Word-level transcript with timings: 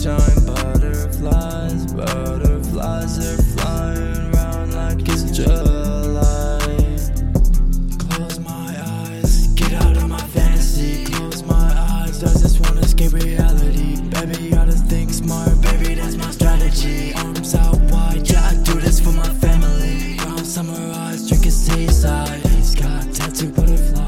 sunshine, 0.00 0.46
butterflies, 0.46 1.92
butterflies 1.92 3.18
are 3.18 3.42
flying 3.42 4.34
around 4.34 4.72
like 4.72 5.06
it's 5.06 5.30
July. 5.30 6.58
Close 8.08 8.40
my 8.40 8.74
eyes, 8.82 9.48
get 9.48 9.74
out 9.74 9.96
of 9.98 10.08
my 10.08 10.18
fantasy. 10.18 11.04
Close 11.04 11.42
my 11.42 11.70
eyes, 11.76 12.24
I 12.24 12.32
just 12.40 12.60
wanna 12.60 12.80
escape 12.80 13.12
reality. 13.12 14.00
Baby, 14.08 14.54
I 14.56 14.64
just 14.66 14.86
think 14.86 15.10
smart, 15.10 15.60
baby, 15.60 15.94
that's 15.94 16.16
my 16.16 16.30
strategy. 16.30 17.12
Arms 17.14 17.54
out 17.54 17.78
wide, 17.92 18.26
yeah, 18.26 18.48
I 18.48 18.54
do 18.62 18.80
this 18.80 19.00
for 19.00 19.12
my 19.12 19.28
family. 19.34 20.16
Brown 20.16 20.44
summer 20.44 20.92
eyes, 20.94 21.28
drinking 21.28 21.50
seaside. 21.50 22.40
He's 22.46 22.74
got 22.74 23.12
tattooed 23.12 23.54
butterflies. 23.54 23.99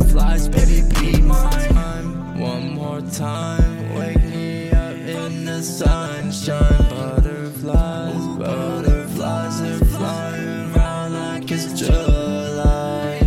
Butterflies, 0.00 0.48
baby, 0.48 0.82
be 0.94 1.20
mine. 1.20 2.38
One 2.38 2.74
more 2.74 3.00
time, 3.02 3.94
wake 3.94 4.22
me 4.24 4.70
up 4.70 4.96
in 4.96 5.44
the 5.44 5.62
sunshine. 5.62 6.88
Butterflies, 6.88 8.38
butterflies 8.38 9.60
are 9.60 9.84
flying 9.86 10.74
around 10.74 11.12
like 11.12 11.50
it's 11.50 11.78
July. 11.78 13.20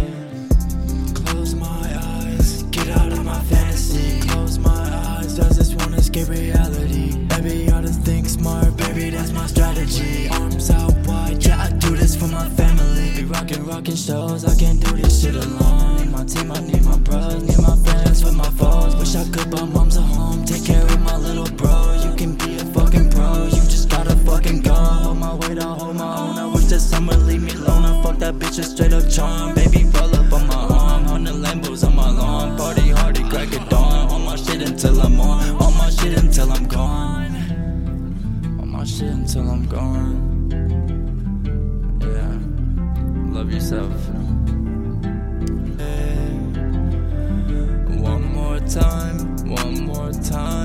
Close 1.14 1.54
my 1.54 2.00
eyes, 2.02 2.64
get 2.64 2.90
out 2.90 3.12
of 3.12 3.23
my 3.23 3.40
fantasy. 3.44 4.19
Close 4.28 4.58
my 4.58 4.72
eyes, 4.72 5.40
I 5.40 5.50
just 5.50 5.75
wanna 5.75 5.97
escape 5.97 6.30
reality. 6.30 7.17
Baby, 7.28 7.69
I 7.72 7.81
just 7.81 8.02
think 8.02 8.28
smart, 8.28 8.75
baby, 8.78 9.12
that's 9.12 9.31
my 9.31 9.45
strategy. 9.47 10.28
Arms 10.30 10.72
out 10.72 10.95
wide, 11.06 11.45
yeah, 11.45 11.62
I 11.62 11.69
do 11.78 11.95
this 11.95 12.16
for 12.16 12.28
my 12.28 12.50
family. 12.50 13.12
Be 13.16 13.25
rockin', 13.25 13.66
rockin' 13.66 13.95
shows, 13.95 14.44
I 14.45 14.56
can't 14.56 14.84
do 14.84 14.97
this 14.97 15.22
shit 15.22 15.36
alone. 15.36 15.62
I'ma 26.94 27.13
leave 27.27 27.41
me 27.44 27.53
alone. 27.53 27.86
I 27.86 28.02
fuck 28.03 28.17
that 28.19 28.36
bitch, 28.36 28.59
a 28.59 28.63
straight 28.63 28.94
up 28.94 29.09
charm. 29.09 29.55
Baby, 29.55 29.86
roll 29.95 30.16
up 30.16 30.31
on 30.33 30.47
my 30.47 30.55
arm. 30.55 31.08
On 31.08 31.23
the 31.23 31.31
Lambos 31.31 31.85
on 31.85 31.95
my 31.95 32.09
lawn. 32.09 32.58
Party 32.58 32.89
hardy, 32.89 33.23
crack 33.30 33.52
a 33.53 33.59
dawn. 33.69 34.09
On 34.11 34.23
my 34.25 34.35
shit 34.35 34.61
until 34.61 35.02
I'm 35.02 35.19
on. 35.19 35.50
On 35.61 35.73
my 35.77 35.89
shit 35.89 36.17
until 36.17 36.52
I'm 36.52 36.66
gone. 36.67 37.35
On 38.61 38.69
my 38.69 38.83
shit 38.83 39.11
until 39.11 39.50
I'm 39.50 39.66
gone. 39.67 40.13
Yeah. 42.02 43.35
Love 43.35 43.52
yourself. 43.52 43.94
Hey. 45.78 46.33
One 48.02 48.23
more 48.33 48.59
time. 48.59 49.17
One 49.47 49.85
more 49.85 50.11
time. 50.11 50.62